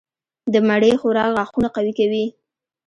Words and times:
د 0.53 0.55
مڼې 0.67 0.91
خوراک 1.01 1.29
غاښونه 1.37 1.67
قوي 1.75 1.93
کوي. 1.99 2.25